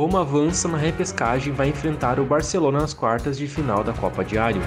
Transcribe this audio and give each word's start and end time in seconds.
Roma 0.00 0.22
avança 0.22 0.66
na 0.66 0.78
repescagem 0.78 1.52
e 1.52 1.54
vai 1.54 1.68
enfrentar 1.68 2.18
o 2.18 2.24
Barcelona 2.24 2.80
nas 2.80 2.94
quartas 2.94 3.36
de 3.36 3.46
final 3.46 3.84
da 3.84 3.92
Copa 3.92 4.24
Diário. 4.24 4.62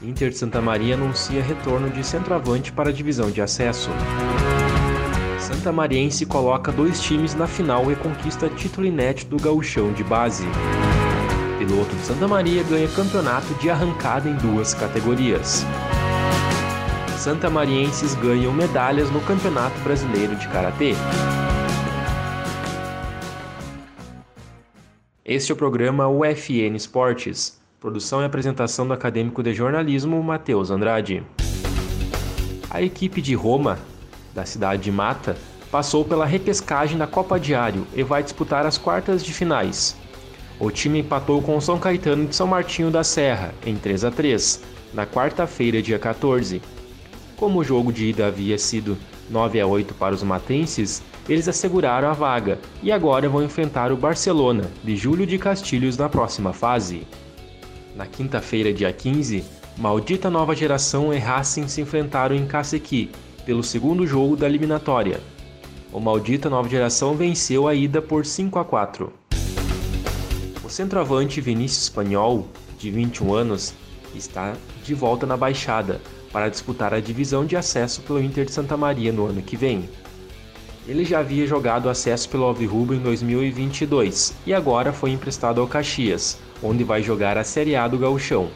Inter 0.00 0.30
de 0.30 0.38
Santa 0.38 0.60
Maria 0.60 0.94
anuncia 0.94 1.42
retorno 1.42 1.90
de 1.90 2.06
centroavante 2.06 2.70
para 2.70 2.90
a 2.90 2.92
divisão 2.92 3.32
de 3.32 3.42
acesso. 3.42 3.90
Santa 5.40 5.72
Mariense 5.72 6.24
coloca 6.24 6.70
dois 6.70 7.02
times 7.02 7.34
na 7.34 7.48
final 7.48 7.90
e 7.90 7.96
conquista 7.96 8.48
título 8.48 8.86
inédito 8.86 9.36
do 9.36 9.42
gauchão 9.42 9.92
de 9.92 10.04
base. 10.04 10.44
Piloto 11.58 11.92
de 11.96 12.02
Santa 12.02 12.28
Maria 12.28 12.62
ganha 12.62 12.86
campeonato 12.90 13.52
de 13.54 13.68
arrancada 13.68 14.28
em 14.28 14.36
duas 14.36 14.72
categorias. 14.72 15.66
Santa 17.18 17.50
Marienses 17.50 18.14
ganham 18.14 18.52
medalhas 18.52 19.10
no 19.10 19.20
Campeonato 19.22 19.80
Brasileiro 19.80 20.36
de 20.36 20.46
Karatê. 20.46 20.94
Este 25.30 25.52
é 25.52 25.54
o 25.54 25.56
programa 25.56 26.08
UFN 26.08 26.74
Esportes, 26.74 27.60
produção 27.78 28.20
e 28.20 28.24
apresentação 28.24 28.84
do 28.84 28.92
acadêmico 28.92 29.44
de 29.44 29.54
jornalismo 29.54 30.20
Matheus 30.20 30.72
Andrade. 30.72 31.22
A 32.68 32.82
equipe 32.82 33.22
de 33.22 33.32
Roma, 33.36 33.78
da 34.34 34.44
cidade 34.44 34.82
de 34.82 34.90
Mata, 34.90 35.36
passou 35.70 36.04
pela 36.04 36.26
repescagem 36.26 36.98
da 36.98 37.06
Copa 37.06 37.38
Diário 37.38 37.86
e 37.94 38.02
vai 38.02 38.24
disputar 38.24 38.66
as 38.66 38.76
quartas 38.76 39.24
de 39.24 39.32
finais. 39.32 39.96
O 40.58 40.68
time 40.68 40.98
empatou 40.98 41.40
com 41.40 41.56
o 41.56 41.60
São 41.60 41.78
Caetano 41.78 42.26
de 42.26 42.34
São 42.34 42.48
Martinho 42.48 42.90
da 42.90 43.04
Serra, 43.04 43.54
em 43.64 43.76
3 43.76 44.06
a 44.06 44.10
3 44.10 44.60
na 44.92 45.06
quarta-feira, 45.06 45.80
dia 45.80 46.00
14. 46.00 46.60
Como 47.36 47.60
o 47.60 47.64
jogo 47.64 47.92
de 47.92 48.06
ida 48.06 48.26
havia 48.26 48.58
sido 48.58 48.98
9 49.30 49.60
a 49.60 49.66
8 49.66 49.94
para 49.94 50.14
os 50.14 50.22
matenses, 50.22 51.02
eles 51.28 51.46
asseguraram 51.46 52.08
a 52.08 52.12
vaga 52.12 52.58
e 52.82 52.90
agora 52.90 53.28
vão 53.28 53.42
enfrentar 53.42 53.92
o 53.92 53.96
Barcelona, 53.96 54.64
de 54.82 54.96
Júlio 54.96 55.26
de 55.26 55.38
Castilhos, 55.38 55.96
na 55.96 56.08
próxima 56.08 56.52
fase. 56.52 57.06
Na 57.94 58.06
quinta-feira, 58.06 58.72
dia 58.72 58.92
15, 58.92 59.44
Maldita 59.78 60.28
Nova 60.28 60.54
Geração 60.54 61.14
e 61.14 61.18
Racing 61.18 61.68
se 61.68 61.80
enfrentaram 61.80 62.34
em 62.34 62.46
Cacequi, 62.46 63.10
pelo 63.46 63.62
segundo 63.62 64.06
jogo 64.06 64.36
da 64.36 64.46
eliminatória. 64.46 65.20
O 65.92 66.00
Maldita 66.00 66.50
Nova 66.50 66.68
Geração 66.68 67.14
venceu 67.14 67.66
a 67.66 67.74
ida 67.74 68.02
por 68.02 68.26
5 68.26 68.58
a 68.58 68.64
4. 68.64 69.12
O 70.64 70.68
centroavante 70.68 71.40
Vinícius 71.40 71.84
Espanhol, 71.84 72.46
de 72.78 72.90
21 72.90 73.34
anos, 73.34 73.74
está 74.14 74.54
de 74.84 74.94
volta 74.94 75.26
na 75.26 75.36
Baixada 75.36 76.00
para 76.32 76.48
disputar 76.48 76.94
a 76.94 77.00
divisão 77.00 77.44
de 77.44 77.56
acesso 77.56 78.02
pelo 78.02 78.22
Inter 78.22 78.44
de 78.44 78.52
Santa 78.52 78.76
Maria 78.76 79.12
no 79.12 79.26
ano 79.26 79.42
que 79.42 79.56
vem. 79.56 79.88
Ele 80.86 81.04
já 81.04 81.20
havia 81.20 81.46
jogado 81.46 81.88
acesso 81.88 82.28
pelo 82.28 82.44
Alvirrubro 82.44 82.96
em 82.96 83.00
2022 83.00 84.34
e 84.46 84.54
agora 84.54 84.92
foi 84.92 85.10
emprestado 85.10 85.60
ao 85.60 85.68
Caxias, 85.68 86.38
onde 86.62 86.84
vai 86.84 87.02
jogar 87.02 87.36
a 87.36 87.44
Série 87.44 87.76
A 87.76 87.86
do 87.86 87.98
Gauchão. 87.98 88.48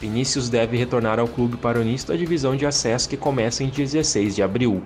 Vinícius 0.00 0.48
deve 0.48 0.78
retornar 0.78 1.18
ao 1.18 1.28
clube 1.28 1.58
para 1.58 1.78
o 1.78 1.82
início 1.82 2.08
da 2.08 2.16
divisão 2.16 2.56
de 2.56 2.64
acesso 2.64 3.08
que 3.08 3.16
começa 3.16 3.62
em 3.62 3.68
16 3.68 4.36
de 4.36 4.42
abril. 4.42 4.82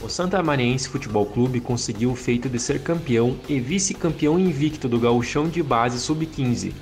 O 0.00 0.08
Santa 0.08 0.42
Mariense 0.42 0.88
Futebol 0.88 1.26
Clube 1.26 1.60
conseguiu 1.60 2.12
o 2.12 2.14
feito 2.14 2.48
de 2.48 2.58
ser 2.58 2.82
campeão 2.82 3.36
e 3.48 3.58
vice-campeão 3.58 4.38
invicto 4.38 4.88
do 4.88 5.00
Gauchão 5.00 5.48
de 5.48 5.62
Base 5.62 5.98
Sub-15, 5.98 6.72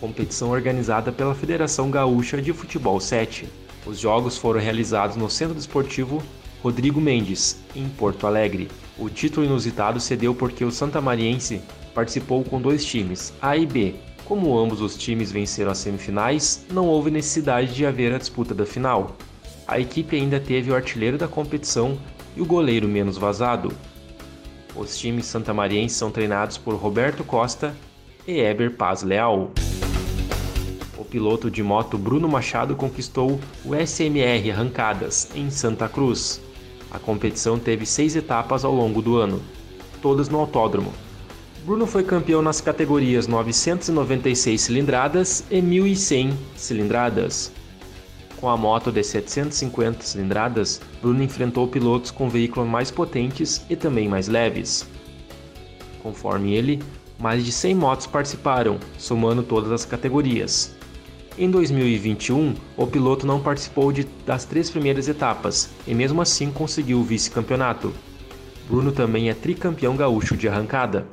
competição 0.00 0.50
organizada 0.50 1.12
pela 1.12 1.34
Federação 1.34 1.90
Gaúcha 1.90 2.40
de 2.40 2.52
Futebol 2.52 3.00
7. 3.00 3.48
Os 3.86 3.98
jogos 3.98 4.36
foram 4.36 4.60
realizados 4.60 5.16
no 5.16 5.30
Centro 5.30 5.54
Desportivo 5.54 6.22
Rodrigo 6.62 7.00
Mendes, 7.00 7.56
em 7.74 7.88
Porto 7.88 8.26
Alegre. 8.26 8.68
O 8.98 9.08
título 9.08 9.46
inusitado 9.46 10.00
cedeu 10.00 10.34
porque 10.34 10.64
o 10.64 10.72
Santa 10.72 11.00
Mariense 11.00 11.60
participou 11.94 12.42
com 12.44 12.60
dois 12.60 12.84
times, 12.84 13.32
A 13.40 13.56
e 13.56 13.64
B. 13.64 13.94
Como 14.24 14.58
ambos 14.58 14.80
os 14.80 14.96
times 14.96 15.32
venceram 15.32 15.70
as 15.70 15.78
semifinais, 15.78 16.66
não 16.70 16.86
houve 16.86 17.10
necessidade 17.10 17.74
de 17.74 17.86
haver 17.86 18.12
a 18.12 18.18
disputa 18.18 18.54
da 18.54 18.66
final. 18.66 19.16
A 19.66 19.78
equipe 19.78 20.16
ainda 20.16 20.40
teve 20.40 20.70
o 20.70 20.74
artilheiro 20.74 21.16
da 21.16 21.28
competição 21.28 21.98
e 22.36 22.40
o 22.40 22.46
goleiro 22.46 22.88
menos 22.88 23.16
vazado. 23.16 23.72
Os 24.74 24.98
times 24.98 25.26
santamarienses 25.26 25.96
são 25.96 26.10
treinados 26.10 26.58
por 26.58 26.74
Roberto 26.74 27.24
Costa 27.24 27.74
e 28.26 28.38
Eber 28.40 28.76
Paz 28.76 29.02
Leal. 29.02 29.50
O 30.98 31.04
piloto 31.04 31.48
de 31.48 31.62
moto 31.62 31.96
Bruno 31.96 32.28
Machado 32.28 32.74
conquistou 32.74 33.38
o 33.64 33.72
SMR 33.72 34.50
Arrancadas 34.50 35.28
em 35.32 35.48
Santa 35.48 35.88
Cruz. 35.88 36.40
A 36.90 36.98
competição 36.98 37.56
teve 37.56 37.86
seis 37.86 38.16
etapas 38.16 38.64
ao 38.64 38.74
longo 38.74 39.00
do 39.00 39.16
ano, 39.16 39.40
todas 40.02 40.28
no 40.28 40.40
autódromo. 40.40 40.92
Bruno 41.64 41.86
foi 41.86 42.02
campeão 42.02 42.42
nas 42.42 42.60
categorias 42.60 43.28
996 43.28 44.60
cilindradas 44.60 45.44
e 45.48 45.62
1100 45.62 46.36
cilindradas. 46.56 47.52
Com 48.40 48.48
a 48.48 48.56
moto 48.56 48.90
de 48.90 49.04
750 49.04 50.02
cilindradas, 50.02 50.80
Bruno 51.00 51.22
enfrentou 51.22 51.68
pilotos 51.68 52.10
com 52.10 52.28
veículos 52.28 52.68
mais 52.68 52.90
potentes 52.90 53.64
e 53.70 53.76
também 53.76 54.08
mais 54.08 54.26
leves. 54.26 54.84
Conforme 56.02 56.54
ele, 56.54 56.82
mais 57.20 57.44
de 57.44 57.52
100 57.52 57.74
motos 57.76 58.06
participaram, 58.06 58.78
somando 58.96 59.44
todas 59.44 59.70
as 59.70 59.84
categorias. 59.84 60.77
Em 61.40 61.48
2021, 61.48 62.52
o 62.76 62.84
piloto 62.84 63.24
não 63.24 63.38
participou 63.38 63.92
de, 63.92 64.08
das 64.26 64.44
três 64.44 64.68
primeiras 64.68 65.06
etapas 65.06 65.70
e 65.86 65.94
mesmo 65.94 66.20
assim 66.20 66.50
conseguiu 66.50 66.98
o 66.98 67.04
vice-campeonato. 67.04 67.94
Bruno 68.68 68.90
também 68.90 69.30
é 69.30 69.34
tricampeão 69.34 69.94
gaúcho 69.94 70.36
de 70.36 70.48
arrancada. 70.48 71.06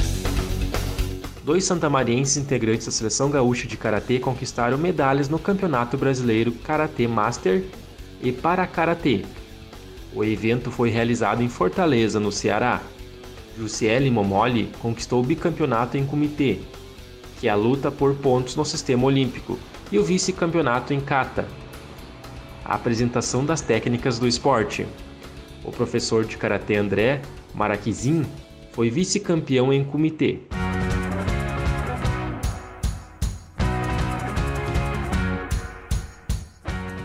Dois 1.43 1.63
santamarienses 1.63 2.37
integrantes 2.37 2.87
da 2.87 2.91
seleção 2.91 3.29
gaúcha 3.29 3.67
de 3.67 3.77
karatê 3.77 4.17
conquistaram 4.17 4.79
medalhas 4.79 5.29
no 5.29 5.37
Campeonato 5.37 5.95
Brasileiro 5.95 6.53
Karatê 6.53 7.07
Master 7.07 7.63
e 8.19 8.31
Para 8.31 8.65
Karatê. 8.65 9.23
O 10.11 10.23
evento 10.23 10.71
foi 10.71 10.89
realizado 10.89 11.43
em 11.43 11.49
Fortaleza, 11.49 12.19
no 12.19 12.31
Ceará. 12.31 12.81
Jussiele 13.55 14.09
Momoli 14.09 14.71
conquistou 14.81 15.21
o 15.21 15.25
bicampeonato 15.25 15.97
em 15.97 16.05
comitê, 16.05 16.61
que 17.45 17.49
é 17.49 17.51
a 17.51 17.55
luta 17.55 17.91
por 17.91 18.15
pontos 18.15 18.55
no 18.55 18.65
sistema 18.65 19.05
olímpico, 19.05 19.59
e 19.91 19.99
o 19.99 20.03
vice-campeonato 20.03 20.95
em 20.95 20.99
kata. 20.99 21.47
A 22.65 22.73
apresentação 22.73 23.45
das 23.45 23.61
técnicas 23.61 24.17
do 24.17 24.27
esporte. 24.27 24.83
O 25.63 25.71
professor 25.71 26.25
de 26.25 26.37
karatê 26.37 26.75
André 26.75 27.21
Marakizin 27.53 28.25
foi 28.71 28.89
vice-campeão 28.89 29.71
em 29.71 29.83
comitê. 29.83 30.39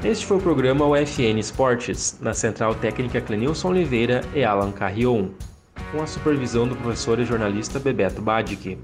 Este 0.02 0.24
foi 0.24 0.38
o 0.38 0.40
programa 0.40 0.86
UFN 0.86 1.38
Esportes, 1.38 2.16
na 2.18 2.32
Central 2.32 2.74
Técnica 2.76 3.20
Clenilson 3.20 3.68
Oliveira 3.68 4.22
e 4.34 4.42
Alan 4.42 4.72
Carrion, 4.72 5.28
com 5.92 6.00
a 6.00 6.06
supervisão 6.06 6.66
do 6.66 6.74
professor 6.76 7.18
e 7.18 7.26
jornalista 7.26 7.78
Bebeto 7.78 8.22
Badic. 8.22 8.78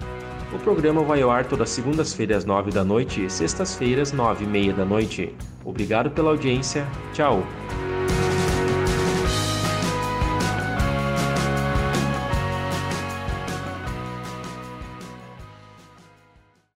O 0.57 0.59
programa 0.59 1.03
vai 1.03 1.21
ao 1.21 1.31
ar 1.31 1.45
todas 1.45 1.69
segundas-feiras 1.69 2.39
às 2.39 2.45
nove 2.47 2.71
9 2.71 2.73
da 2.73 2.83
noite 2.83 3.23
e 3.23 3.31
sextas-feiras, 3.31 4.11
nove 4.11 4.45
e 4.45 4.49
meia 4.49 4.73
da 4.73 4.87
noite. 4.87 5.37
Obrigado 5.63 6.11
pela 6.11 6.31
audiência. 6.31 6.87
Tchau! 7.13 7.47